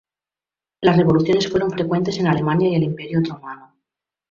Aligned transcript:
Las 0.81 0.97
revoluciones 0.97 1.47
fueron 1.47 1.69
frecuentes 1.69 2.17
en 2.17 2.25
Alemania 2.25 2.69
y 2.69 2.73
el 2.75 2.81
Imperio 2.81 3.19
Otomano. 3.19 3.75